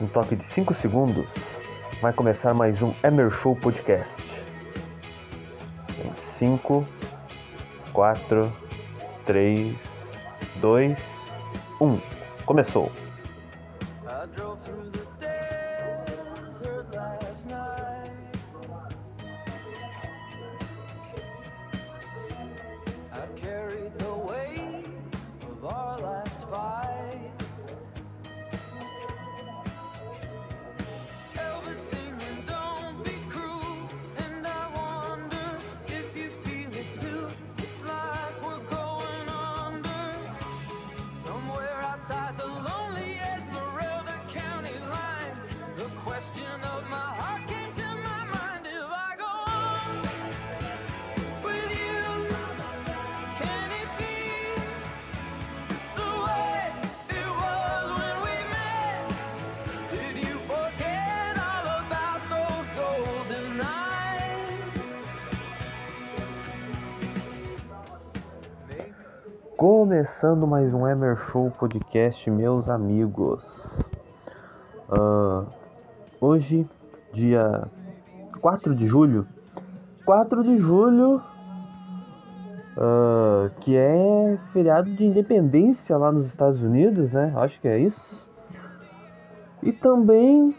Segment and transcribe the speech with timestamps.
[0.00, 1.32] um toque de 5 segundos,
[2.00, 4.14] vai começar mais um Emer Show Podcast.
[6.38, 6.86] 5,
[7.92, 8.52] 4,
[9.24, 9.76] 3,
[10.60, 10.98] 2,
[11.80, 12.00] 1.
[12.44, 12.92] Começou!
[70.36, 73.82] Começando mais um Emer Show Podcast, meus amigos.
[74.86, 75.46] Uh,
[76.20, 76.68] hoje,
[77.10, 77.66] dia
[78.42, 79.26] 4 de julho.
[80.04, 81.22] 4 de julho,
[82.76, 87.32] uh, que é feriado de independência lá nos Estados Unidos, né?
[87.36, 88.28] Acho que é isso.
[89.62, 90.54] E também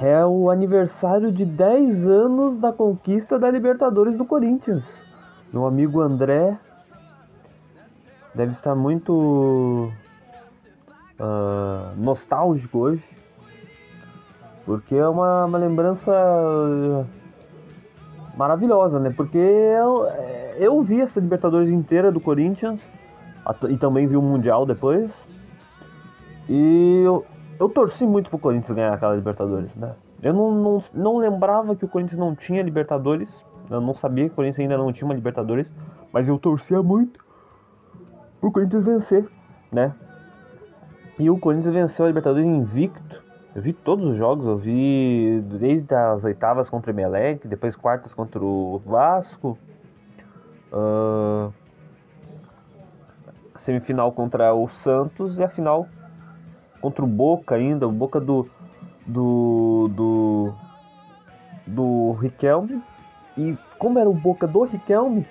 [0.00, 4.84] é o aniversário de 10 anos da conquista da Libertadores do Corinthians.
[5.52, 6.58] Meu amigo André
[8.34, 9.92] deve estar muito
[11.18, 13.04] uh, nostálgico hoje,
[14.64, 17.06] porque é uma, uma lembrança
[18.36, 19.12] maravilhosa, né?
[19.16, 20.06] Porque eu,
[20.56, 22.80] eu vi essa Libertadores inteira do Corinthians
[23.68, 25.12] e também vi o Mundial depois.
[26.48, 27.24] E eu,
[27.58, 29.94] eu torci muito pro Corinthians ganhar aquela Libertadores, né?
[30.22, 33.28] Eu não, não, não lembrava que o Corinthians não tinha Libertadores.
[33.68, 35.66] Eu não sabia que o Corinthians ainda não tinha uma Libertadores.
[36.12, 37.21] Mas eu torcia muito
[38.42, 39.28] pro Corinthians vencer,
[39.70, 39.94] né?
[41.16, 43.22] E o Corinthians venceu a Libertadores invicto.
[43.54, 48.12] Eu vi todos os jogos, eu vi desde as oitavas contra o Emelec, depois quartas
[48.12, 49.56] contra o Vasco,
[50.72, 51.52] uh,
[53.58, 55.86] semifinal contra o Santos e a final
[56.80, 58.48] contra o Boca ainda, o Boca do
[59.06, 60.54] do do,
[61.66, 62.82] do Riquelme.
[63.36, 65.26] E como era o Boca do Riquelme,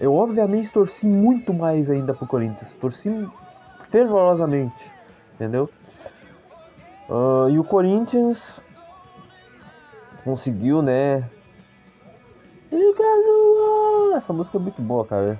[0.00, 2.72] eu obviamente torci muito mais ainda pro Corinthians.
[2.80, 3.28] Torci
[3.90, 4.90] fervorosamente,
[5.34, 5.68] entendeu?
[7.08, 8.60] Uh, e o Corinthians
[10.24, 11.28] conseguiu, né?
[14.16, 15.38] Essa música é muito boa, cara.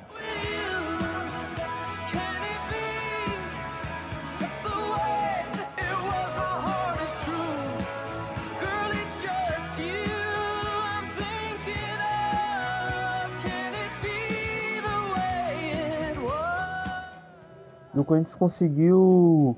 [18.01, 19.57] O Corinthians conseguiu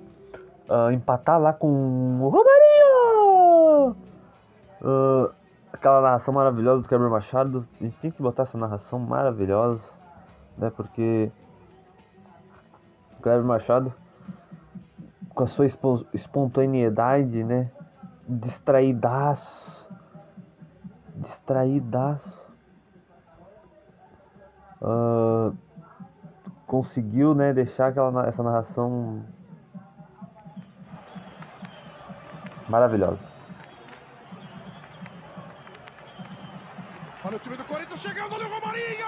[0.68, 1.68] uh, empatar lá com
[2.20, 3.96] o Romarinho!
[4.80, 5.32] Uh,
[5.72, 7.66] aquela narração maravilhosa do Gabriel Machado.
[7.80, 9.88] A gente tem que botar essa narração maravilhosa,
[10.58, 10.70] né?
[10.70, 11.30] Porque
[13.18, 13.94] o Gabriel Machado,
[15.34, 15.66] com a sua
[16.12, 17.70] espontaneidade, né?
[18.28, 19.88] Distraídaço.
[21.16, 22.42] Distraídaço.
[24.80, 25.56] Uh,
[26.72, 29.22] conseguiu né, deixar aquela, essa narração
[32.66, 33.20] maravilhosa.
[37.26, 39.06] Olha o time do Corinthians chegando, olha o Romarinho!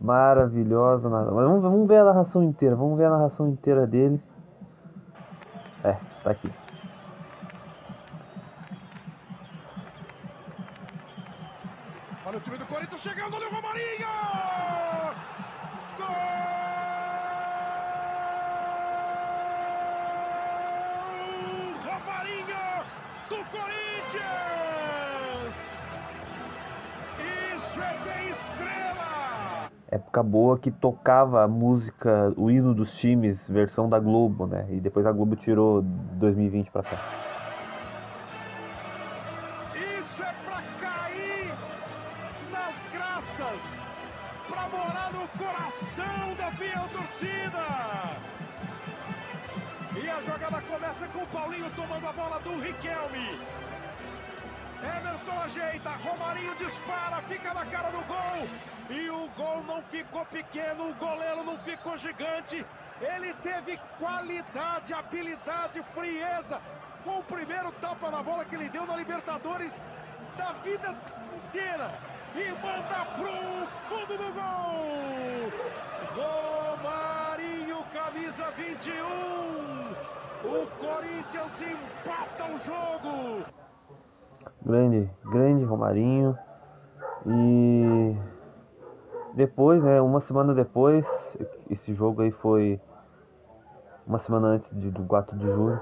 [0.00, 1.34] Maravilhosa narração.
[1.34, 4.18] Vamos, vamos ver a narração inteira, vamos ver a narração inteira dele.
[5.84, 6.50] É, tá aqui.
[12.34, 14.08] Olha o time do Corinthians chegando, olha o Romarinho!
[15.96, 16.06] Gol!
[21.84, 22.82] Romarinho
[23.28, 24.24] do Corinthians!
[27.54, 29.70] Isso é bem estrela!
[29.86, 34.66] Época boa que tocava a música, o hino dos times, versão da Globo, né?
[34.70, 37.23] E depois a Globo tirou 2020 pra cá.
[47.04, 47.64] Torcida.
[50.02, 53.38] E a jogada começa com o Paulinho tomando a bola do Riquelme.
[54.82, 58.48] Emerson ajeita, Romarinho dispara, fica na cara do gol.
[58.90, 62.64] E o gol não ficou pequeno, o goleiro não ficou gigante.
[63.00, 66.60] Ele teve qualidade, habilidade, frieza.
[67.02, 69.72] Foi o primeiro tapa na bola que ele deu na Libertadores
[70.36, 70.94] da vida
[71.36, 71.90] inteira.
[72.34, 75.52] E manda pro fundo do gol.
[76.14, 76.53] Romarinho,
[78.34, 78.94] camisa 21.
[80.44, 83.44] O Corinthians empata o jogo.
[84.62, 86.36] Grande, grande Romarinho.
[87.26, 88.16] E
[89.34, 91.06] depois, né, uma semana depois,
[91.70, 92.80] esse jogo aí foi
[94.06, 95.80] uma semana antes de, do 4 de julho.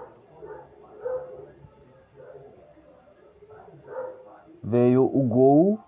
[4.62, 5.78] Veio o gol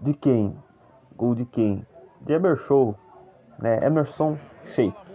[0.00, 0.56] de quem?
[1.16, 1.84] Gol de quem?
[2.20, 2.94] De Emerson,
[3.58, 3.84] né?
[3.84, 4.38] Emerson
[4.74, 5.09] Sheik.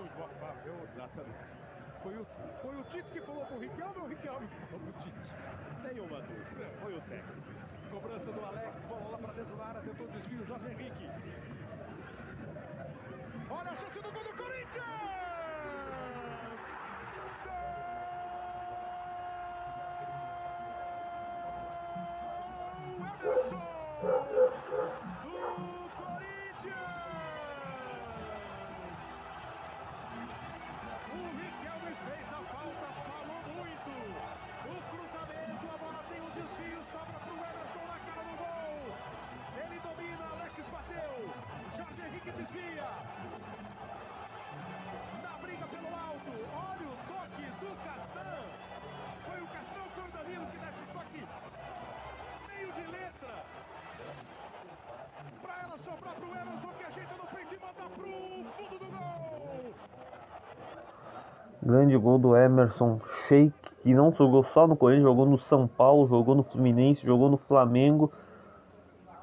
[62.46, 67.06] Emerson Sheik, que não jogou só no Corinthians, jogou no São Paulo, jogou no Fluminense,
[67.06, 68.12] jogou no Flamengo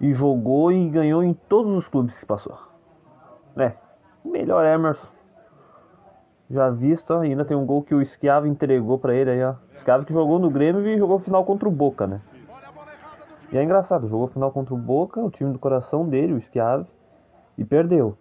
[0.00, 2.58] e jogou e ganhou em todos os clubes que passou.
[3.56, 3.72] É,
[4.24, 5.08] melhor Emerson.
[6.50, 9.54] Já visto, ainda tem um gol que o Schiavo entregou pra ele aí, ó.
[9.78, 12.20] Schiavo que jogou no Grêmio e jogou final contra o Boca, né?
[13.50, 16.86] E é engraçado, jogou final contra o Boca, o time do coração dele, o Schiave,
[17.56, 18.16] e perdeu.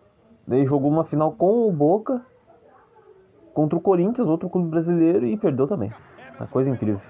[0.48, 2.22] Daí jogou uma final com o Boca
[3.54, 5.92] contra o Corinthians, outro clube brasileiro, e perdeu também.
[6.40, 7.02] Uma coisa incrível.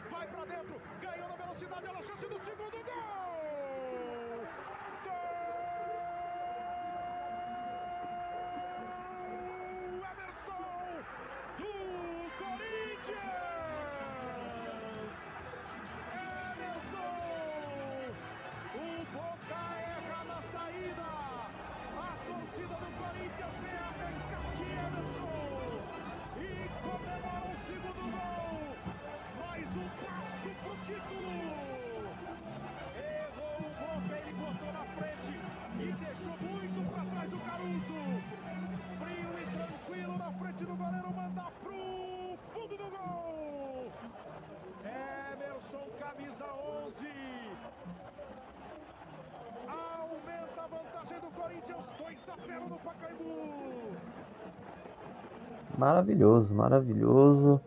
[55.78, 57.62] Maravilhoso, maravilhoso.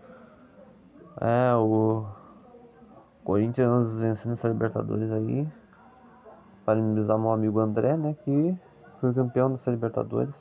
[1.20, 2.04] É, o
[3.24, 5.48] Corinthians vencendo essa Libertadores aí.
[6.64, 8.56] Parabenizar meu amigo André, né, que
[9.00, 10.34] foi campeão dessa Libertadores.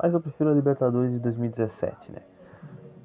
[0.00, 2.20] Mas eu prefiro a Libertadores de 2017, né.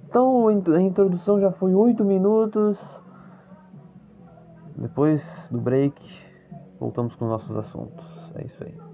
[0.09, 2.77] Então, a in- a introdução já foi 8 minutos.
[4.75, 6.01] Depois do break,
[6.79, 8.05] voltamos com nossos assuntos.
[8.35, 8.90] É isso aí.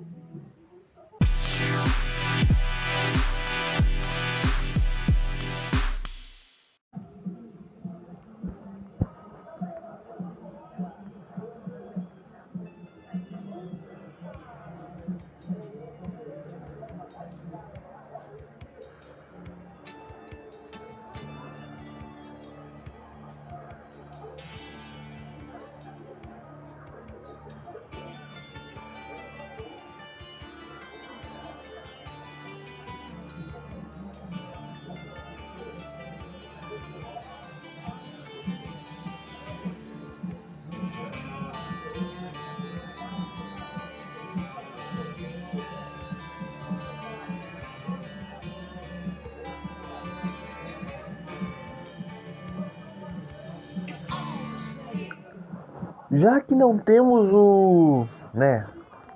[56.12, 58.66] Já que não temos o, né,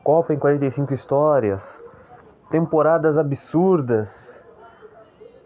[0.03, 1.81] Copa em 45 histórias,
[2.49, 4.37] temporadas absurdas,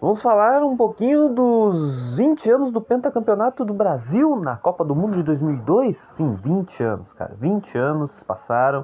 [0.02, 5.18] vamos falar um pouquinho dos 20 anos do pentacampeonato do Brasil na Copa do Mundo
[5.18, 5.96] de 2002?
[6.18, 8.84] Sim, 20 anos, cara, 20 anos passaram.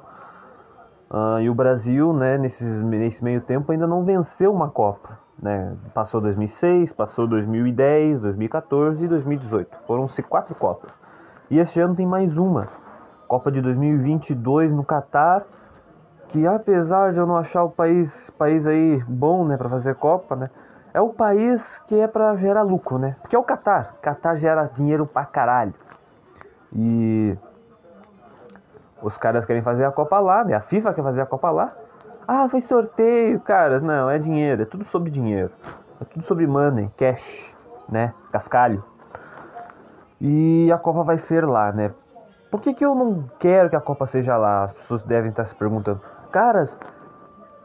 [1.10, 5.18] ah, e o Brasil, né, nesses, nesse meio tempo ainda não venceu uma Copa.
[5.42, 5.74] né?
[5.92, 9.78] Passou 2006, passou 2010, 2014 e 2018.
[9.84, 11.00] Foram-se quatro Copas.
[11.52, 12.66] E este ano tem mais uma.
[13.28, 15.44] Copa de 2022 no Catar,
[16.28, 20.34] que apesar de eu não achar o país, país aí bom, né, para fazer Copa,
[20.34, 20.48] né?
[20.94, 23.16] É o país que é para gerar lucro, né?
[23.20, 23.96] Porque é o Catar.
[24.00, 25.74] Catar gera dinheiro pra caralho.
[26.74, 27.36] E
[29.02, 30.54] os caras querem fazer a Copa lá, né?
[30.54, 31.70] A FIFA quer fazer a Copa lá.
[32.26, 33.82] Ah, foi sorteio, caras.
[33.82, 35.50] Não, é dinheiro, é tudo sobre dinheiro.
[36.00, 37.54] É tudo sobre money, cash,
[37.90, 38.14] né?
[38.32, 38.82] Cascalho.
[40.22, 41.92] E a Copa vai ser lá, né?
[42.50, 44.64] Por que, que eu não quero que a Copa seja lá?
[44.64, 46.00] As pessoas devem estar se perguntando.
[46.30, 46.78] Caras,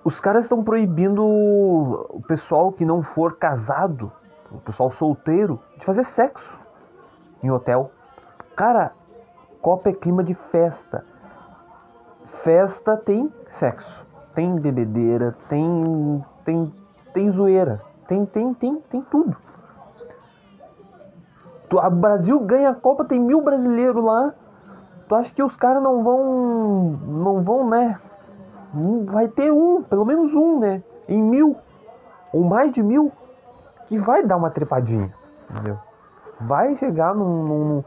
[0.03, 4.11] os caras estão proibindo o pessoal que não for casado,
[4.51, 6.59] o pessoal solteiro, de fazer sexo
[7.43, 7.91] em hotel.
[8.55, 8.91] Cara,
[9.61, 11.05] Copa é clima de festa.
[12.43, 16.71] Festa tem sexo tem bebedeira, tem tem
[17.11, 19.35] tem zoeira, tem tem tem tem tudo.
[21.71, 24.33] O Brasil ganha a Copa, tem mil brasileiros lá.
[25.07, 27.99] Tu acha que os caras não vão não vão, né?
[29.05, 30.83] Vai ter um, pelo menos um, né?
[31.07, 31.55] Em mil
[32.33, 33.11] ou mais de mil
[33.87, 35.13] que vai dar uma trepadinha,
[35.49, 35.77] entendeu?
[36.41, 37.83] Vai chegar num, num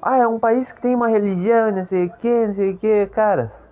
[0.00, 2.76] ah, é um país que tem uma religião, não sei o que, não sei o
[2.76, 3.66] que, caras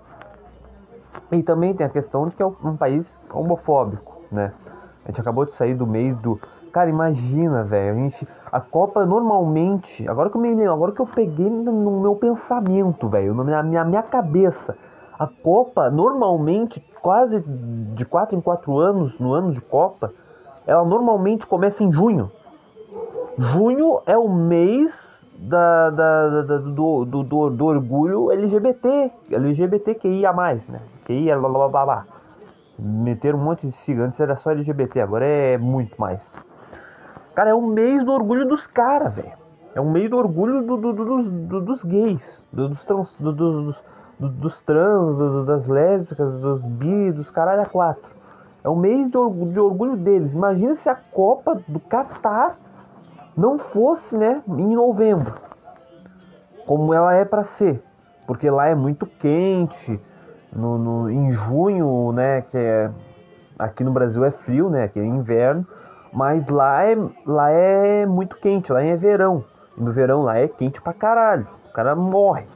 [1.32, 4.52] e também tem a questão de que é um país homofóbico, né?
[5.04, 6.40] A gente acabou de sair do meio do.
[6.72, 7.92] Cara, imagina, velho.
[7.92, 8.28] A gente.
[8.54, 10.08] A Copa normalmente.
[10.08, 13.34] Agora que eu me lembro, agora que eu peguei no meu pensamento, velho.
[13.34, 14.76] Na minha, minha cabeça.
[15.18, 17.42] A Copa, normalmente, quase
[17.96, 20.12] de 4 em 4 anos, no ano de Copa,
[20.68, 22.30] ela normalmente começa em junho.
[23.36, 30.32] Junho é o mês da, da, da do, do, do, do, orgulho LGBT, LGBTQIA+,
[30.68, 30.80] né?
[31.04, 32.06] QIA, blá, blá, blá, blá.
[32.78, 36.22] Meteram um monte de sigla, antes era só LGBT, agora é muito mais.
[37.34, 39.32] Cara, é o mês do orgulho dos caras, velho.
[39.74, 43.82] É o mês do orgulho do, do, do, dos, dos gays, dos trans, dos,
[44.20, 48.08] dos trans, das lésbicas, dos bi, dos caralho a quatro.
[48.62, 50.32] É o mês de orgulho, de orgulho deles.
[50.32, 52.56] Imagina se a Copa do Catar
[53.36, 55.34] não fosse, né, em novembro,
[56.66, 57.82] como ela é para ser,
[58.28, 60.00] porque lá é muito quente,
[60.52, 62.90] no, no, em junho, né, que é
[63.58, 65.66] aqui no Brasil é frio, né, que é inverno,
[66.14, 69.44] mas lá é, lá é muito quente, lá é verão,
[69.76, 72.46] e no verão lá é quente pra caralho, o cara morre,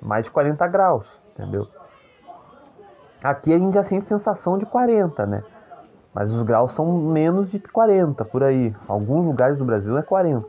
[0.00, 1.66] mais de 40 graus, entendeu?
[3.24, 5.42] Aqui a gente já sente sensação de 40, né?
[6.14, 8.74] Mas os graus são menos de 40 por aí.
[8.86, 10.46] Alguns lugares do Brasil é 40.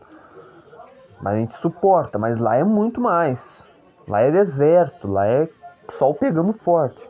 [1.19, 3.63] Mas a gente suporta, mas lá é muito mais.
[4.07, 5.49] Lá é deserto, lá é
[5.89, 7.09] sol pegando forte.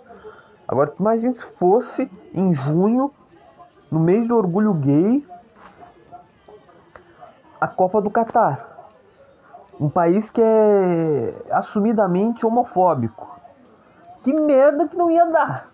[0.67, 3.11] Agora imagine se fosse em junho,
[3.91, 5.25] no mês do orgulho gay,
[7.59, 8.65] a Copa do Catar.
[9.79, 13.39] Um país que é assumidamente homofóbico.
[14.23, 15.69] Que merda que não ia dar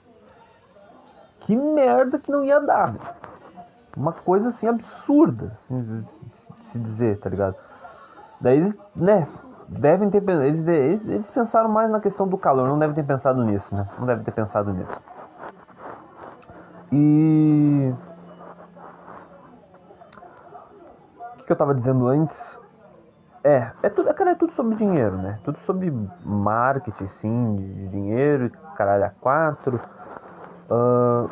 [1.44, 2.94] que merda que não ia dar.
[3.96, 6.06] Uma coisa assim absurda, assim,
[6.72, 7.56] se dizer, tá ligado?
[8.42, 9.28] Daí eles, né,
[9.68, 13.44] devem ter eles, eles, eles pensaram mais na questão do calor, não devem ter pensado
[13.44, 13.88] nisso, né?
[14.00, 15.00] Não devem ter pensado nisso.
[16.96, 17.92] E
[21.40, 22.60] o que, eu tava dizendo antes?
[23.44, 25.40] É, é tudo, cara, é tudo sobre dinheiro, né?
[25.44, 25.92] Tudo sobre
[26.24, 29.82] marketing, sim, de dinheiro, caralho a quatro.
[30.70, 31.30] Uh,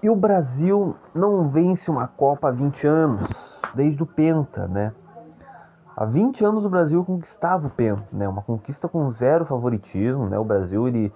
[0.00, 3.28] e o Brasil não vence uma Copa há 20 anos,
[3.74, 4.92] desde o Penta, né?
[5.96, 8.28] Há 20 anos o Brasil conquistava o Penta, né?
[8.28, 10.38] Uma conquista com zero favoritismo, né?
[10.38, 11.12] O Brasil, ele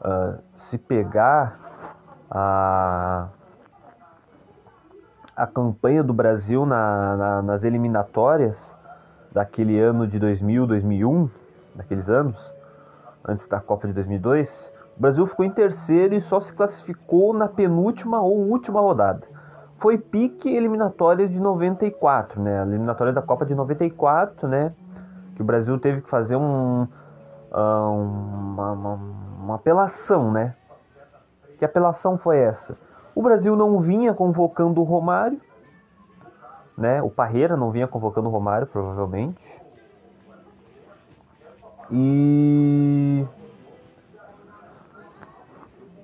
[0.00, 1.65] uh, se pegar
[2.30, 3.28] a,
[5.36, 8.74] a campanha do Brasil na, na, nas eliminatórias
[9.32, 11.28] daquele ano de 2000, 2001,
[11.74, 12.52] daqueles anos,
[13.26, 17.48] antes da Copa de 2002, o Brasil ficou em terceiro e só se classificou na
[17.48, 19.26] penúltima ou última rodada.
[19.76, 22.60] Foi pique eliminatórias de 94, né?
[22.60, 24.72] A eliminatória da Copa de 94, né?
[25.34, 26.88] Que o Brasil teve que fazer um,
[27.52, 28.94] ah, uma, uma,
[29.38, 30.54] uma apelação, né?
[31.58, 32.76] Que apelação foi essa?
[33.14, 35.40] O Brasil não vinha convocando o Romário,
[36.76, 37.02] né?
[37.02, 39.40] O Parreira não vinha convocando o Romário, provavelmente.
[41.90, 43.26] E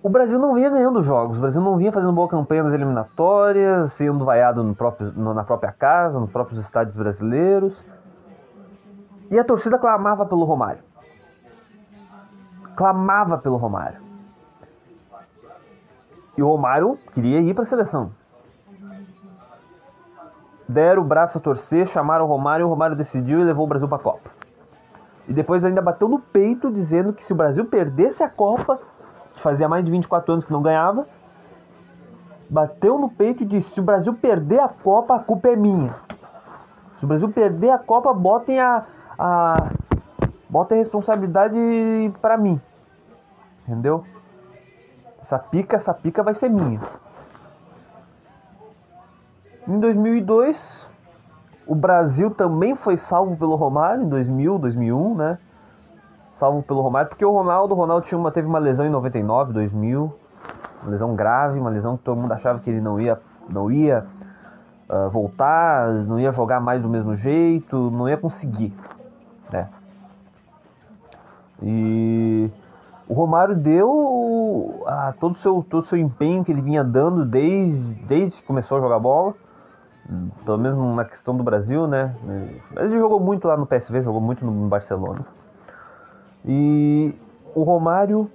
[0.03, 3.93] o Brasil não vinha ganhando jogos, o Brasil não vinha fazendo boa campanha nas eliminatórias,
[3.93, 7.73] sendo vaiado no próprio, no, na própria casa, nos próprios estádios brasileiros.
[9.31, 10.83] E a torcida clamava pelo Romário.
[12.75, 14.02] Clamava pelo Romário.
[16.43, 18.11] E o Romário queria ir para a seleção.
[20.69, 23.87] deram o braço a torcer, chamaram o Romário, o Romário decidiu e levou o Brasil
[23.87, 24.29] para a Copa.
[25.29, 28.81] E depois ainda bateu no peito dizendo que se o Brasil perdesse a Copa,
[29.37, 31.07] fazia mais de 24 anos que não ganhava,
[32.51, 35.95] bateu no peito e disse: se o Brasil perder a Copa, a culpa é minha.
[36.99, 38.85] Se o Brasil perder a Copa, botem a,
[39.17, 39.71] a
[40.51, 41.57] botem a responsabilidade
[42.21, 42.61] para mim.
[43.65, 44.05] Entendeu?
[45.23, 46.81] Essa pica, essa pica vai ser minha.
[49.67, 50.91] Em 2002,
[51.67, 55.39] o Brasil também foi salvo pelo Romário em 2000, 2001, né?
[56.35, 59.53] Salvo pelo Romário, porque o Ronaldo, o Ronaldo tinha uma, teve uma lesão em 99,
[59.53, 60.13] 2000,
[60.83, 64.05] uma lesão grave, uma lesão que todo mundo achava que ele não ia, não ia
[64.91, 68.75] uh, voltar, não ia jogar mais do mesmo jeito, não ia conseguir,
[69.53, 69.69] né?
[71.63, 72.51] E
[73.07, 73.89] o Romário deu
[74.87, 78.79] ah, todo o seu, todo seu empenho que ele vinha dando desde, desde que começou
[78.79, 79.35] a jogar bola
[80.45, 82.15] pelo menos na questão do Brasil, né?
[82.77, 85.25] Ele jogou muito lá no PSV, jogou muito no Barcelona.
[86.45, 87.15] E
[87.55, 88.31] o Romário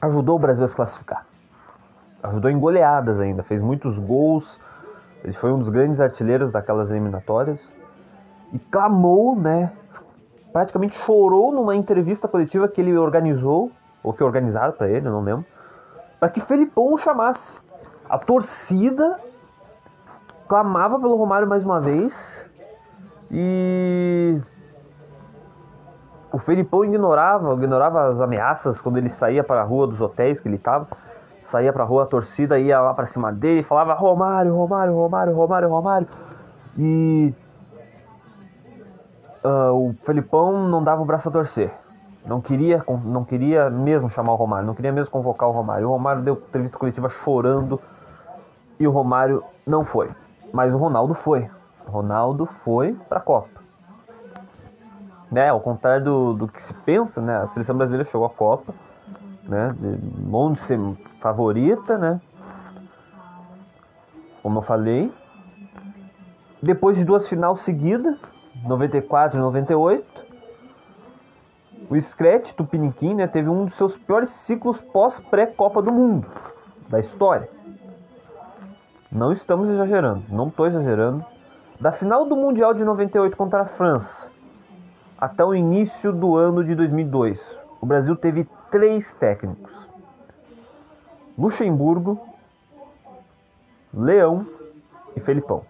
[0.00, 1.26] ajudou o Brasil a se classificar.
[2.22, 4.58] Ajudou em goleadas ainda, fez muitos gols.
[5.24, 7.60] Ele foi um dos grandes artilheiros daquelas eliminatórias.
[8.52, 9.72] E clamou, né?
[10.52, 13.70] Praticamente chorou numa entrevista coletiva que ele organizou,
[14.06, 15.44] ou que organizaram para ele, não lembro,
[16.20, 17.58] para que Felipão o chamasse.
[18.08, 19.18] A torcida
[20.48, 22.16] clamava pelo Romário mais uma vez.
[23.32, 24.40] E
[26.30, 30.46] o Felipão ignorava, ignorava as ameaças quando ele saía para a rua dos hotéis que
[30.46, 30.86] ele estava.
[31.42, 35.34] Saía para a rua, a torcida ia lá para cima dele falava Romário, Romário, Romário,
[35.34, 36.08] Romário, Romário.
[36.78, 37.34] E
[39.44, 41.72] uh, o Felipão não dava o braço a torcer.
[42.26, 45.88] Não queria, não queria mesmo chamar o Romário, não queria mesmo convocar o Romário.
[45.88, 47.80] O Romário deu entrevista coletiva chorando
[48.80, 50.10] e o Romário não foi.
[50.52, 51.48] Mas o Ronaldo foi.
[51.86, 53.60] O Ronaldo foi para a Copa.
[55.30, 58.72] Né, ao contrário do, do que se pensa, né, a seleção brasileira chegou à Copa,
[59.42, 59.74] né,
[60.24, 60.78] longe de ser
[61.20, 62.20] favorita, né,
[64.42, 65.12] como eu falei.
[66.62, 68.16] Depois de duas finais seguidas,
[68.64, 70.15] 94 e 98,
[71.88, 76.26] o Scratch Tupiniquim né, teve um dos seus piores ciclos pós-pré-Copa do Mundo
[76.88, 77.48] da história.
[79.10, 81.24] Não estamos exagerando, não estou exagerando.
[81.80, 84.30] Da final do Mundial de 98 contra a França
[85.18, 89.88] até o início do ano de 2002, o Brasil teve três técnicos:
[91.38, 92.20] Luxemburgo,
[93.92, 94.46] Leão
[95.14, 95.62] e Felipão.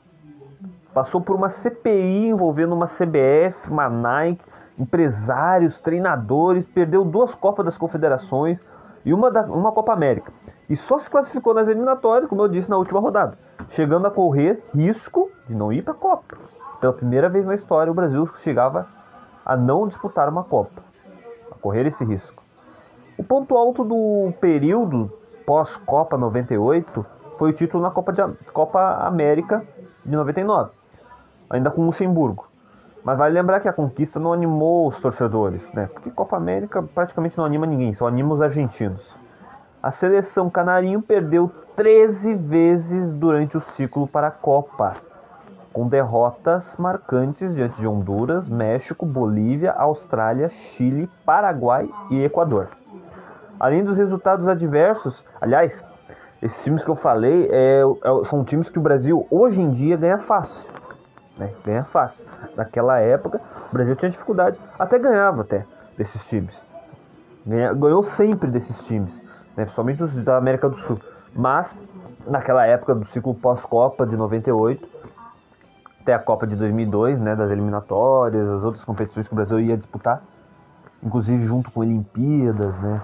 [0.95, 4.43] Passou por uma CPI envolvendo uma CBF, uma Nike,
[4.79, 8.61] empresários, treinadores, perdeu duas Copas das Confederações
[9.05, 10.33] e uma, da, uma Copa América
[10.69, 13.39] e só se classificou nas eliminatórias, como eu disse na última rodada,
[13.71, 16.37] chegando a correr risco de não ir para a Copa.
[16.81, 18.87] Pela primeira vez na história, o Brasil chegava
[19.45, 20.83] a não disputar uma Copa,
[21.51, 22.43] a correr esse risco.
[23.17, 25.11] O ponto alto do período
[25.47, 27.07] pós-Copa 98
[27.39, 29.65] foi o título na Copa, de, Copa América
[30.05, 30.71] de 99,
[31.49, 32.49] ainda com Luxemburgo.
[33.07, 35.89] Mas vale lembrar que a conquista não animou os torcedores, né?
[35.93, 39.15] Porque Copa América praticamente não anima ninguém, só anima os argentinos.
[39.81, 44.95] A seleção canarinho perdeu 13 vezes durante o ciclo para a Copa,
[45.73, 52.71] com derrotas marcantes diante de Honduras, México, Bolívia, Austrália, Chile, Paraguai e Equador.
[53.61, 55.81] Além dos resultados adversos, aliás,
[56.43, 59.97] esses times que eu falei é, é, são times que o Brasil hoje em dia
[59.97, 60.69] ganha fácil.
[61.37, 61.51] Né?
[61.65, 62.25] Ganha fácil.
[62.57, 65.65] Naquela época, o Brasil tinha dificuldade, até ganhava até
[65.97, 66.63] desses times.
[67.47, 70.99] Ganha, ganhou sempre desses times né, principalmente os da América do Sul.
[71.35, 71.75] Mas,
[72.27, 74.87] naquela época do ciclo pós-Copa de 98,
[76.03, 79.77] até a Copa de 2002, né, das eliminatórias, as outras competições que o Brasil ia
[79.77, 80.23] disputar,
[81.03, 83.01] inclusive junto com Olimpíadas, né,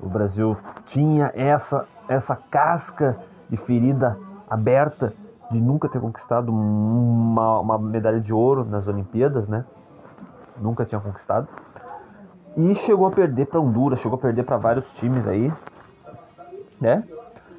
[0.00, 0.56] o Brasil
[0.86, 3.16] tinha essa, essa casca
[3.48, 4.16] de ferida
[4.48, 5.12] aberta
[5.50, 9.64] de nunca ter conquistado uma, uma medalha de ouro nas Olimpíadas, né?
[10.60, 11.48] Nunca tinha conquistado.
[12.56, 15.52] E chegou a perder para Honduras, chegou a perder para vários times aí,
[16.80, 17.04] né?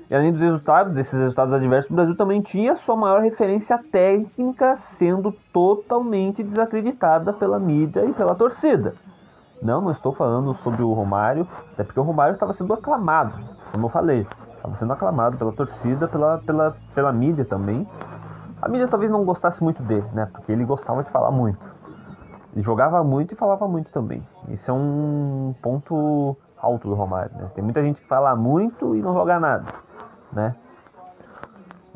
[0.09, 4.77] E além dos resultados, desses resultados adversos, o Brasil também tinha sua maior referência técnica
[4.97, 8.95] sendo totalmente desacreditada pela mídia e pela torcida.
[9.61, 13.33] Não, não estou falando sobre o Romário, até porque o Romário estava sendo aclamado,
[13.71, 14.25] como eu falei.
[14.57, 17.87] Estava sendo aclamado pela torcida, pela, pela, pela mídia também.
[18.61, 20.27] A mídia talvez não gostasse muito dele, né?
[20.31, 21.65] Porque ele gostava de falar muito.
[22.53, 24.27] Ele jogava muito e falava muito também.
[24.49, 27.35] Esse é um ponto alto do Romário.
[27.35, 27.49] Né?
[27.53, 29.65] Tem muita gente que fala muito e não joga nada.
[30.31, 30.55] Né,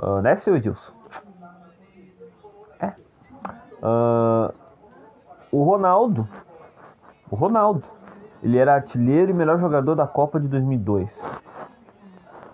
[0.02, 1.02] uh, né seu Edilson?
[3.82, 4.54] Uh,
[5.52, 6.28] o Ronaldo,
[7.32, 7.84] o Ronaldo,
[8.44, 11.20] ele era artilheiro e melhor jogador da Copa de 2002.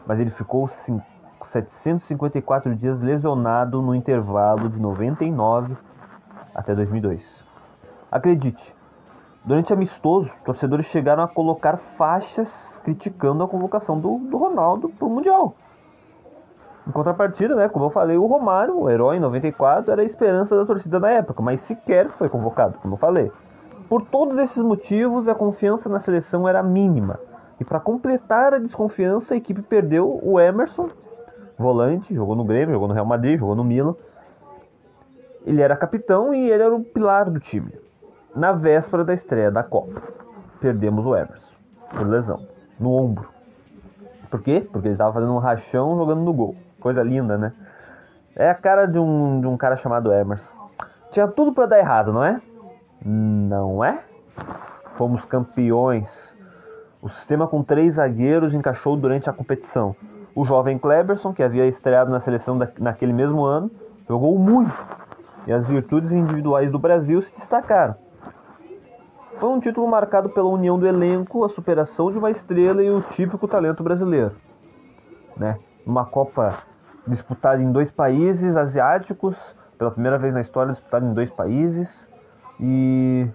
[0.07, 0.69] Mas ele ficou
[1.51, 5.75] 754 dias lesionado no intervalo de 99
[6.55, 7.43] até 2002.
[8.09, 8.73] Acredite,
[9.43, 15.09] durante amistoso, torcedores chegaram a colocar faixas criticando a convocação do, do Ronaldo para o
[15.09, 15.53] Mundial.
[16.87, 20.55] Em contrapartida, né, como eu falei, o Romário, o herói em 94, era a esperança
[20.55, 23.29] da torcida na época, mas sequer foi convocado, como eu falei.
[23.89, 27.19] Por todos esses motivos, a confiança na seleção era mínima.
[27.59, 30.89] E para completar a desconfiança, a equipe perdeu o Emerson,
[31.57, 33.95] volante, jogou no Grêmio, jogou no Real Madrid, jogou no Milan.
[35.45, 37.71] Ele era capitão e ele era o pilar do time.
[38.35, 40.01] Na véspera da estreia da Copa,
[40.59, 41.51] perdemos o Emerson
[41.89, 42.47] por lesão
[42.79, 43.27] no ombro.
[44.29, 44.67] Por quê?
[44.71, 46.55] Porque ele estava fazendo um rachão jogando no gol.
[46.79, 47.53] Coisa linda, né?
[48.35, 50.49] É a cara de um, de um cara chamado Emerson.
[51.11, 52.39] Tinha tudo para dar errado, não é?
[53.03, 54.03] Não é?
[54.95, 56.37] Fomos campeões.
[57.07, 59.95] O sistema com três zagueiros encaixou durante a competição.
[60.35, 63.71] O jovem Kleberson, que havia estreado na seleção da, naquele mesmo ano,
[64.09, 64.73] jogou muito.
[65.47, 67.95] E as virtudes individuais do Brasil se destacaram.
[69.39, 72.99] Foi um título marcado pela união do elenco, a superação de uma estrela e o
[72.99, 74.35] típico talento brasileiro.
[75.37, 75.57] Né?
[75.85, 76.57] Uma Copa
[77.07, 79.37] disputada em dois países asiáticos,
[79.77, 82.05] pela primeira vez na história disputada em dois países,
[82.59, 83.29] e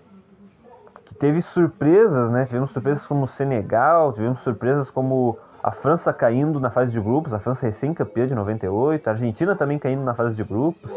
[1.12, 2.46] que teve surpresas, né?
[2.46, 7.33] Tivemos surpresas como o Senegal, tivemos surpresas como a França caindo na fase de grupos,
[7.33, 10.90] a França recém-campeã de 98, a Argentina também caindo na fase de grupos.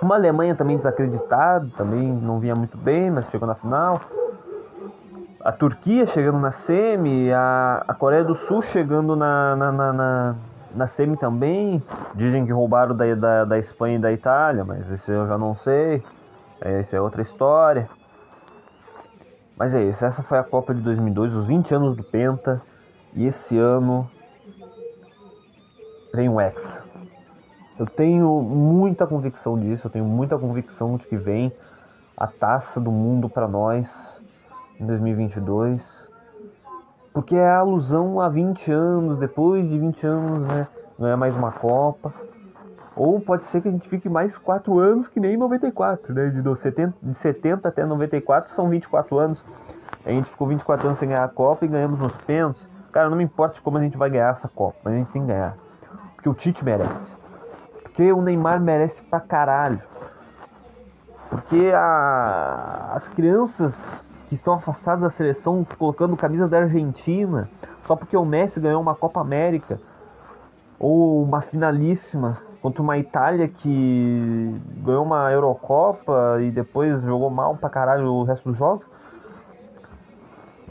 [0.00, 4.00] Uma Alemanha também desacreditada, também não vinha muito bem, mas chegou na final.
[5.44, 10.34] A Turquia chegando na semi, a, a Coreia do Sul chegando na, na, na, na,
[10.74, 11.82] na semi também.
[12.14, 15.54] Dizem que roubaram da, da, da Espanha e da Itália, mas esse eu já não
[15.56, 16.02] sei.
[16.60, 17.88] Essa é outra história.
[19.58, 22.62] Mas é isso, essa foi a Copa de 2002, os 20 anos do Penta.
[23.12, 24.08] E esse ano
[26.14, 26.84] vem o Hexa.
[27.76, 31.52] Eu tenho muita convicção disso, eu tenho muita convicção de que vem
[32.16, 34.16] a taça do mundo para nós
[34.78, 35.82] em 2022.
[37.12, 40.68] Porque é a alusão a 20 anos, depois de 20 anos, né?
[40.96, 42.14] Não é mais uma Copa.
[42.98, 46.30] Ou pode ser que a gente fique mais 4 anos que nem 94, né?
[46.30, 49.44] De 70, de 70 até 94 são 24 anos.
[50.04, 52.68] A gente ficou 24 anos sem ganhar a Copa e ganhamos nos pênaltis.
[52.90, 55.22] Cara, não me importa como a gente vai ganhar essa Copa, mas a gente tem
[55.22, 55.56] que ganhar.
[56.16, 57.16] Porque o Tite merece.
[57.84, 59.80] Porque o Neymar merece pra caralho.
[61.30, 62.90] Porque a...
[62.94, 67.48] as crianças que estão afastadas da seleção colocando camisa da Argentina
[67.86, 69.78] só porque o Messi ganhou uma Copa América
[70.80, 77.68] ou uma finalíssima contra uma Itália que ganhou uma Eurocopa e depois jogou mal pra
[77.68, 78.86] caralho o resto dos jogos.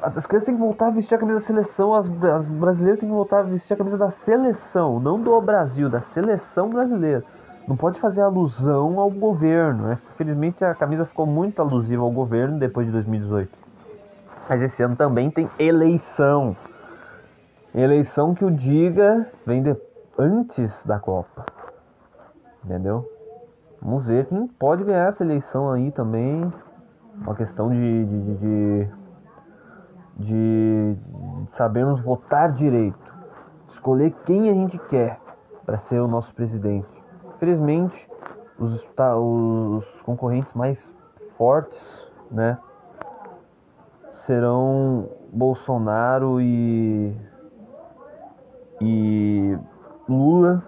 [0.01, 3.09] As crianças têm que voltar a vestir a camisa da seleção, as, as brasileiras têm
[3.09, 7.23] que voltar a vestir a camisa da seleção, não do Brasil, da seleção brasileira.
[7.67, 9.99] Não pode fazer alusão ao governo, né?
[10.13, 13.51] Infelizmente a camisa ficou muito alusiva ao governo depois de 2018.
[14.47, 16.55] Mas esse ano também tem eleição.
[17.75, 19.75] Eleição que o diga vem de,
[20.17, 21.56] antes da Copa.
[22.67, 23.09] Entendeu?
[23.81, 26.51] Vamos ver quem pode ganhar essa eleição aí também.
[27.15, 28.89] Uma questão de, de, de
[30.17, 30.97] de
[31.49, 33.15] sabermos votar direito,
[33.69, 35.19] escolher quem a gente quer
[35.65, 36.87] para ser o nosso presidente.
[37.35, 38.09] Infelizmente,
[38.57, 40.91] os, tá, os concorrentes mais
[41.37, 42.57] fortes, né,
[44.11, 47.15] serão Bolsonaro e
[48.81, 49.57] e
[50.07, 50.63] Lula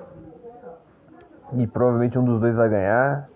[1.54, 3.30] e provavelmente um dos dois vai ganhar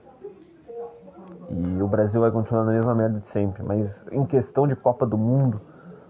[1.49, 3.63] e o Brasil vai continuar na mesma merda de sempre.
[3.63, 5.61] Mas em questão de Copa do Mundo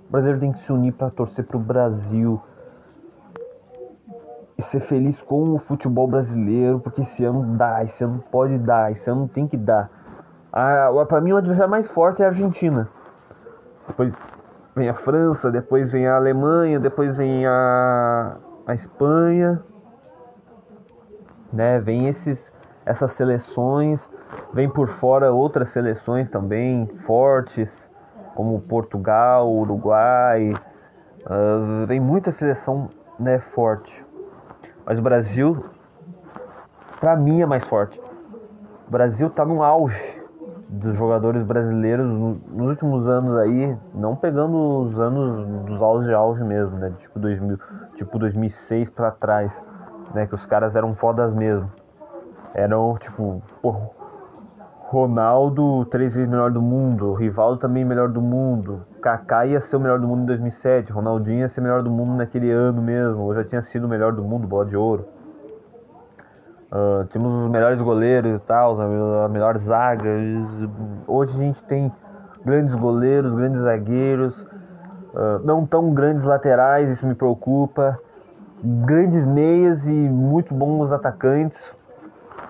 [0.10, 2.39] brasileiro tem que se unir para torcer para o Brasil
[4.58, 8.92] e ser feliz com o futebol brasileiro, porque esse ano dá, esse ano pode dar,
[8.92, 9.89] esse ano tem que dar.
[11.08, 12.88] Para mim, o adversário mais forte é a Argentina.
[13.88, 14.13] Depois
[14.76, 18.38] vem a França, depois vem a Alemanha, depois vem a,
[18.68, 19.62] a Espanha.
[21.54, 21.80] Né?
[21.80, 22.52] Vem esses,
[22.86, 24.10] essas seleções,
[24.52, 27.70] vem por fora outras seleções também fortes
[28.36, 30.54] como Portugal, Uruguai,
[31.26, 32.89] uh, vem muita seleção
[33.20, 34.04] né, forte.
[34.86, 35.63] Mas o Brasil,
[37.00, 38.02] para mim, é mais forte.
[38.88, 40.22] O Brasil está no auge
[40.68, 46.44] dos jogadores brasileiros nos últimos anos aí, não pegando os anos dos auge de auge
[46.44, 46.92] mesmo, né?
[47.00, 47.60] Tipo 2000,
[47.96, 49.62] tipo 2006 para trás,
[50.13, 50.28] né?
[50.28, 51.71] Que os caras eram fodas mesmo.
[52.54, 53.89] Eram tipo, porra,
[54.93, 57.13] Ronaldo, três vezes melhor do mundo.
[57.13, 58.86] Rivaldo também melhor do mundo.
[59.02, 60.91] Kaká ia ser o melhor do mundo em 2007.
[60.91, 63.23] Ronaldinho ia ser o melhor do mundo naquele ano mesmo.
[63.23, 65.06] Ou já tinha sido o melhor do mundo, bola de ouro.
[66.71, 70.10] Uh, tínhamos os melhores goleiros e tal, a melhor zaga.
[71.08, 71.91] Hoje a gente tem
[72.43, 74.41] grandes goleiros, grandes zagueiros,
[75.13, 77.99] uh, não tão grandes laterais, isso me preocupa.
[78.65, 81.69] Grandes meias e muito bons atacantes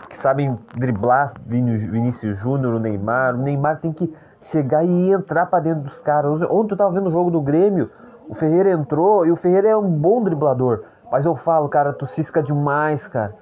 [0.07, 3.33] que sabem driblar Vinícius Júnior, o Neymar.
[3.33, 6.39] O Neymar tem que chegar e entrar para dentro dos caras.
[6.51, 7.89] Ontem eu tava vendo o jogo do Grêmio,
[8.29, 10.83] o Ferreira entrou e o Ferreira é um bom driblador.
[11.11, 13.33] Mas eu falo, cara, tu cisca demais, cara.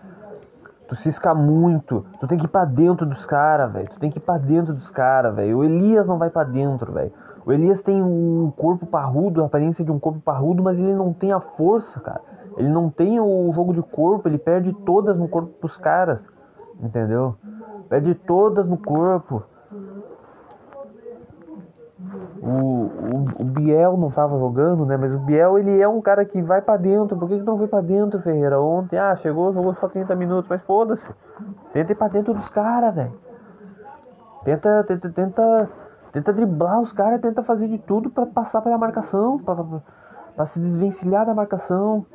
[0.88, 2.06] Tu cisca muito.
[2.22, 3.90] Tu tem que ir pra dentro dos caras, velho.
[3.90, 5.58] Tu tem que ir pra dentro dos caras, velho.
[5.58, 7.12] O Elias não vai para dentro, velho.
[7.46, 11.12] O Elias tem um corpo parrudo, a aparência de um corpo parrudo, mas ele não
[11.12, 12.22] tem a força, cara.
[12.58, 16.28] Ele não tem o jogo de corpo, ele perde todas no corpo pros caras.
[16.82, 17.36] Entendeu?
[17.88, 19.44] Perde todas no corpo.
[22.42, 24.98] O, o, o, Biel não tava jogando, né?
[24.98, 27.16] Mas o Biel, ele é um cara que vai para dentro.
[27.16, 28.60] Por que, que não foi para dentro, Ferreira?
[28.60, 31.08] Ontem, ah, chegou, jogou só 30 minutos, mas foda-se.
[31.72, 33.14] Tenta ir pra dentro dos caras, velho.
[34.44, 35.70] Tenta, tenta, tenta,
[36.12, 39.40] tenta driblar os caras, tenta fazer de tudo para passar pela marcação,
[40.36, 42.06] para se desvencilhar da marcação.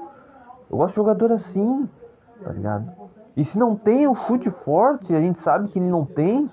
[0.70, 1.88] Eu gosto de jogador assim,
[2.42, 2.90] tá ligado?
[3.36, 6.50] E se não tem um chute forte, a gente sabe que ele não tem,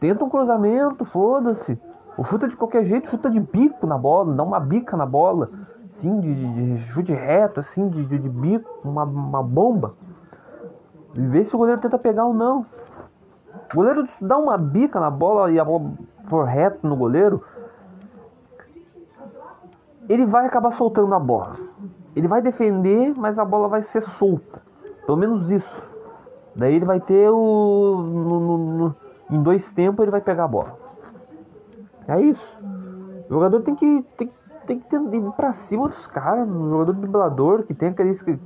[0.00, 1.78] tenta um cruzamento, foda-se.
[2.16, 5.50] Ou chuta de qualquer jeito, chuta de bico na bola, dá uma bica na bola,
[5.92, 9.94] sim, de, de, de chute reto, assim, de, de, de bico, uma, uma bomba.
[11.14, 12.66] E vê se o goleiro tenta pegar ou não.
[13.72, 15.92] O goleiro dá uma bica na bola e a bola
[16.24, 17.44] for reto no goleiro,
[20.08, 21.56] ele vai acabar soltando a bola.
[22.14, 24.62] Ele vai defender, mas a bola vai ser solta.
[25.04, 25.94] Pelo menos isso.
[26.54, 27.96] Daí ele vai ter o.
[28.02, 28.96] No, no, no,
[29.30, 30.78] em dois tempos ele vai pegar a bola.
[32.06, 32.58] É isso.
[33.28, 34.30] O jogador tem que, tem,
[34.66, 36.48] tem que ir pra cima dos caras.
[36.48, 37.94] O jogador driblador, que tem a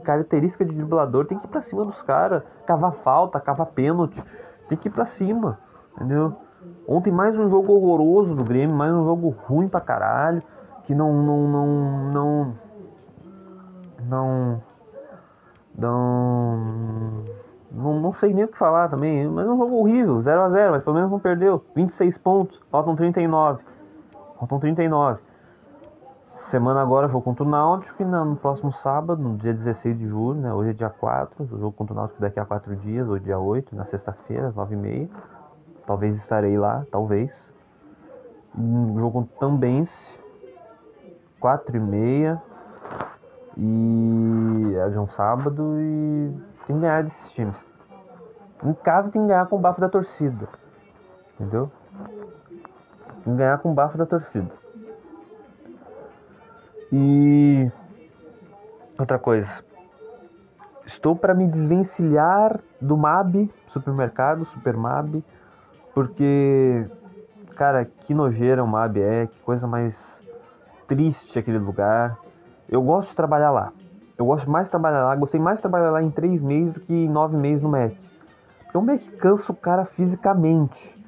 [0.02, 2.42] característica de driblador, tem que ir pra cima dos caras.
[2.66, 4.22] Cavar falta, cavar pênalti.
[4.68, 5.59] Tem que ir pra cima.
[5.96, 6.35] Entendeu?
[6.87, 10.42] Ontem mais um jogo horroroso do Grêmio, mais um jogo ruim pra caralho.
[10.85, 11.12] Que não.
[11.12, 11.48] não.
[11.48, 12.12] não.
[12.12, 12.67] não.
[14.08, 14.62] Não,
[15.76, 17.24] não
[17.70, 20.50] não, não sei nem o que falar também, mas é um jogo horrível, 0 a
[20.50, 21.62] 0 mas pelo menos não perdeu.
[21.74, 23.62] 26 pontos, faltam 39.
[24.38, 25.20] Faltam 39.
[26.50, 30.40] Semana agora, jogo contra o Náutico, e no próximo sábado, no dia 16 de julho,
[30.40, 30.52] né?
[30.52, 33.26] Hoje é dia 4, o jogo contra o Náutico daqui a 4 dias, hoje é
[33.26, 35.10] dia 8, na sexta-feira, às 9h30.
[35.86, 37.30] Talvez estarei lá, talvez.
[38.56, 40.18] Um jogo contra o Tambense,
[41.40, 42.40] 4h30.
[42.40, 42.47] E
[43.58, 46.32] é de um sábado e
[46.66, 47.56] tem que ganhar desses times.
[48.62, 50.48] Em casa tem que ganhar com o bafo da torcida.
[51.34, 51.70] Entendeu?
[53.24, 54.50] Tem que ganhar com o bafo da torcida.
[56.92, 57.70] E
[58.98, 59.64] outra coisa.
[60.86, 65.22] Estou para me desvencilhar do MAB, supermercado, Supermab,
[65.92, 66.88] porque
[67.54, 70.22] cara, que nojeira o MAB é, que coisa mais
[70.86, 72.16] triste aquele lugar.
[72.68, 73.72] Eu gosto de trabalhar lá.
[74.18, 76.81] Eu gosto mais de trabalhar lá, gostei mais de trabalhar lá em três meses do
[76.81, 77.92] que em nove meses no Mac.
[78.64, 80.98] Porque o Mac cansa o cara fisicamente.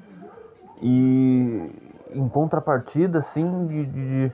[0.80, 1.70] E
[2.14, 4.32] em contrapartida, assim, de, de